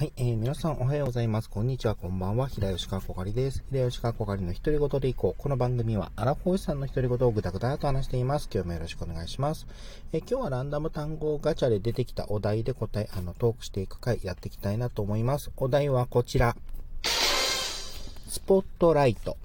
[0.00, 1.50] はい、えー、皆さんおはようございます。
[1.50, 2.48] こんにちは、こんばんは。
[2.48, 3.62] 平吉川こかりです。
[3.70, 5.42] 平吉川こかりの独り言でいこう。
[5.42, 8.48] この番組は、アラフォーさんの独り言をぐだぐだと話しています。
[8.50, 9.66] 今日もよろしくお願いします。
[10.14, 15.50] えー、今日はランダム単語ガチャで出てきたお題で答え、あの、トークしていく回やっていきたいなと思います。
[15.58, 16.56] お題はこちら。
[17.02, 19.36] スポットライト。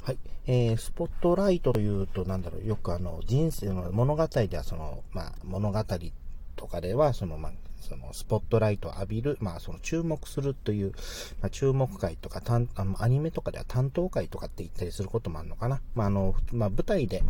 [0.00, 0.18] はい。
[0.46, 5.84] えー、スポットライトというと、なんだろう、よくあの、人生の物語では、その、まあ、物語
[6.60, 10.92] とかでは、その、まあ、そのスポットライトを浴びる、まあその注目するという、
[11.40, 15.80] まあ、注目会とか、たんあのアニメとかでは担当会とかって言ったりすることもあるのかな。
[15.94, 17.22] まああの、まあ舞台で、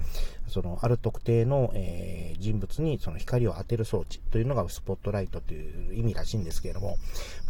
[0.49, 6.97] そのある特定の、えー、人物にその光を当てる装置というのがスポットライトという意味らしいんですけれども、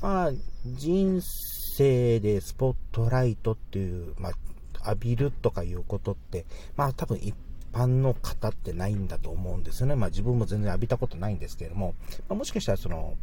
[0.03, 0.33] まあ
[0.67, 4.33] 人生でスポットライトっていう、まあ
[4.91, 6.45] 浴びるとかいうことって、
[6.77, 7.35] まあ多分一
[7.73, 9.95] 般の方ってないんだと思うんですよね。
[9.95, 11.95] まあ自分も全然浴びたことないんですけれども、
[12.29, 13.17] まあ、もしかしたらその、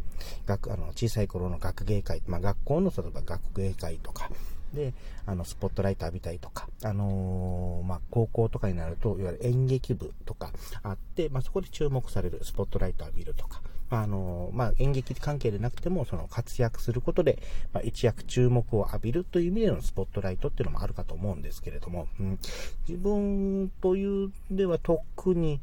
[0.46, 4.30] 学、あの、小さい頃の学芸会、まあ学校の例えば学芸会とか、
[4.74, 4.94] で、
[5.26, 10.52] あの、スポットライト浴びたりとか、あのー、まあ、高校とかになると、いわゆる演劇部とか
[10.84, 17.40] あって、まあ、そこで注目されるスポットライト浴びるとか、あの、まあ、演劇関係でなくても、その活躍することで、
[17.74, 22.40] まあ、一躍注目を浴びるという意味でのスポットライトっていうのもあるかと思うんですけれども、うん、
[22.88, 25.60] 自分というでは特に、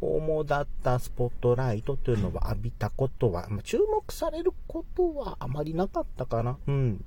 [0.00, 6.56] 主だったスポットライトというのは浴びたことは、まあ、注目されることはあまりなかったかな。
[6.66, 7.04] うん。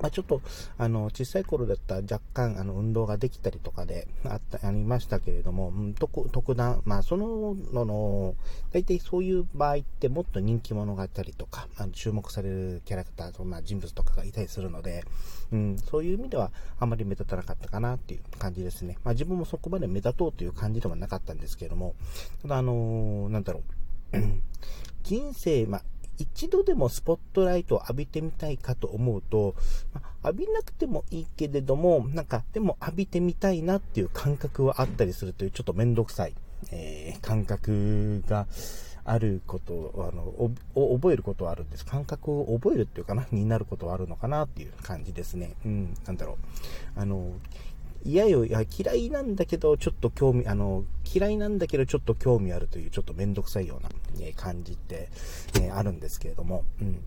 [0.00, 0.40] まあ、ちょっと、
[0.78, 8.34] あの、小さい頃だったら若干、あの、運動ができたりとかで、あった、ありましたけれども、うん、特、特段、まあ、その、のの、
[8.72, 15.04] 大体そういう場合ってもっと人気者がいたりとか、あの注目されるキャラクターと、まあ、人物とかがいたりするので、
[15.52, 18.98] うん、そういう意味では、あまり目立たなかったかなっていう感じですね。
[19.04, 21.94] まあ、自分もそこまで目立とうという感じではなかったんですけれども、
[22.42, 23.62] ただ、あのー、なんだろ
[24.12, 24.18] う、
[25.04, 25.82] 人生、まあ、
[26.18, 29.54] 一度でもスポットライトを浴びてみたいかと思うと、
[29.92, 36.34] ま浴びなくてもいいけれども、なんか、でも浴びてみたいなっていう感覚はあったりするという、ちょっとめんどくさい、
[36.72, 38.46] えー、感覚が
[39.04, 41.84] あることあのを覚えることはあるんです。
[41.84, 45.54] 感覚を覚えるっていうかな、になることはあるのかなっていう感じですね。
[45.66, 46.38] うん、なんだろ
[46.96, 47.00] う。
[47.00, 47.32] あの、
[48.04, 53.88] 嫌よ、いや、嫌いなんだけど、ちょっと興味、あの、嫌いなんだけど、ちょっと興味あるという、ちょっとめんどくさいような、
[54.20, 55.08] え感じって、
[55.60, 57.02] えあるんですけれども、うん。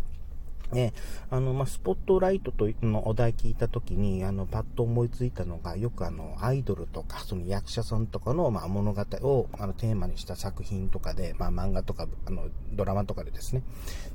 [0.72, 0.94] ね、
[1.30, 13.64] あの、まあ、スポットライトとのお題聞いたときに、あの、パッと思いついたのが、よくあの、アイドルとか、その役者さんとかの、まあ、物語を、あの、テーマにした作品とかで、まあ、漫画とか、あの、ドラマとかでですね、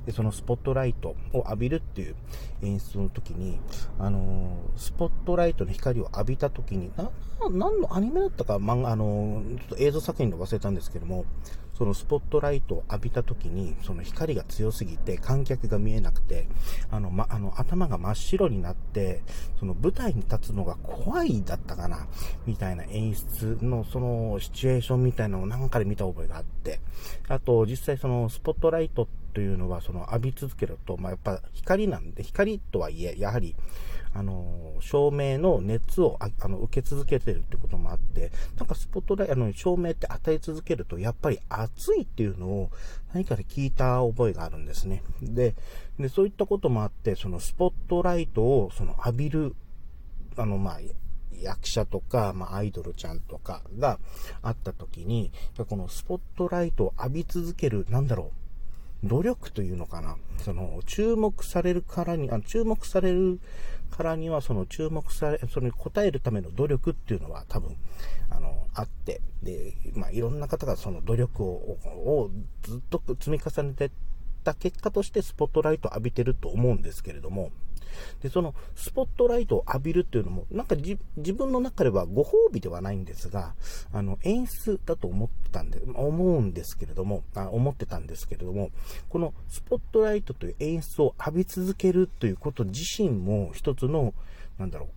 [0.04, 2.16] で、そのスポットライトを浴びるっていう
[2.62, 3.58] 演出の時に、
[3.98, 7.10] あの、スポットライトの光を浴びた時に、な、
[7.50, 11.24] 何のアニメだったか、漫画、あの、ちょっと映像作品で忘れたんですけども、
[11.74, 16.46] そのスポットライトを浴びた時に、その光が強すぎて観客が見えなくて、
[16.90, 19.22] あの、ま、あの、頭が真っ白になって、
[19.58, 22.06] その舞台に立つのが怖いだったかな、
[22.46, 26.80] みたいな演出のそのシチュエーションみたいなのをなんかで見た覚えがあって、
[27.28, 33.56] あと実際そのスポットライトってというのはその浴び続けると、まあ、やっぱ光なんで、光とはいえ、やはり、
[34.14, 42.70] あの、照明の熱をあの受け続けてるってこともあって、なんかスポットライト、あの、照明って与え続けると、やっぱり暑いっていうのを
[43.14, 45.02] 何かで聞いた覚えがあるんですね。
[45.22, 45.54] で、
[45.98, 49.54] でそういったこともあって、そのスポットライトをその浴びる、
[50.36, 50.80] あの、まあ、
[51.40, 53.98] 役者とか、まあ、アイドルちゃんとかが
[54.42, 55.32] あった時に、
[55.68, 58.42] このスポットライトを浴び続ける、なんだろう、
[59.04, 60.16] 努力というのかな。
[60.38, 63.40] その、注目されるからに、あ注目される
[63.90, 67.76] からには、その注目され、それに応えるための努力っていうのは多分、
[68.30, 72.30] あの、あって、で、まあ、いろんな方がその努力を、を
[72.62, 73.90] ずっと積み重ねて
[74.42, 77.50] た結果としてスポットライトを浴びてると思うんですけれども、
[78.22, 80.98] で、そのスポットライトを浴びるっていうのも、なんか自
[81.32, 83.54] 分の中ではご褒美ではないんですが、
[83.92, 88.70] あの、演出だと思ってたんで、思うんですけれども、あ思ってたんですけれども、
[89.08, 94.14] このスポットライトという演出を浴び続けるということ自身も一つの、
[94.58, 94.88] なんだろう、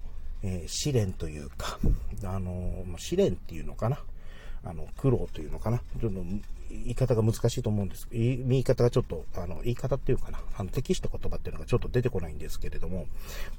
[0.43, 1.79] えー、試練というか、
[2.23, 3.99] あの試練っていうのかな。
[4.65, 5.77] あの、苦労というのかな。
[5.77, 6.23] ちょっと
[6.69, 8.07] 言い方が難しいと思うんです。
[8.11, 10.39] 言い方がちょっと、あの、言い方っていうかな。
[10.57, 13.07] あの、適した言葉っていうのがちょっと出てこないんですけれども、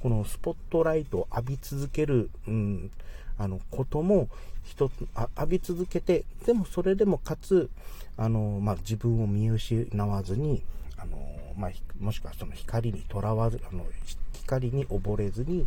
[0.01, 2.91] このスポットライトを浴び続ける、うん、
[3.37, 4.29] あの、ことも、
[4.65, 7.69] 一つ、浴び続けて、でもそれでもかつ、
[8.17, 10.61] あの、まあ、自分を見失わずに、
[10.97, 11.17] あの、
[11.55, 13.85] まあ、もしくはその光にとらわず、あの、
[14.33, 15.65] 光に溺れずに、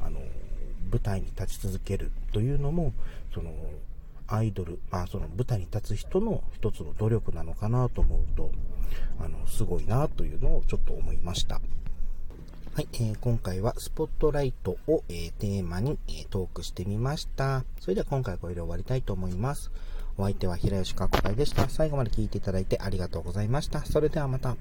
[0.00, 0.18] あの、
[0.90, 2.92] 舞台に立ち続けるというのも、
[3.32, 3.52] その、
[4.26, 8.50] アイドル、まあその舞台に立つ人の一つの努力なのかなと思うと、
[9.18, 11.60] あの、すごいなというのをちょっと思いました。
[12.74, 17.64] はい、えー、今回はスポットライトを、えー、テーマに、えー、トークしてみました。
[17.80, 19.70] それでは今回これで終わりたいと思います。
[20.16, 21.68] お相手は平吉かこかいでした。
[21.68, 23.84] 最後まで聞いていただいてありがとうございました。
[23.84, 24.56] それではまた。